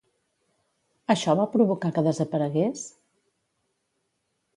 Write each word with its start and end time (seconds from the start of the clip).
Això 1.13 1.35
va 1.39 1.45
provocar 1.55 1.91
que 1.97 2.03
desaparegués? 2.07 2.87